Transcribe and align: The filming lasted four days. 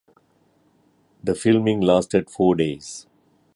The 1.23 1.35
filming 1.35 1.81
lasted 1.81 2.27
four 2.31 2.55
days. 2.55 3.05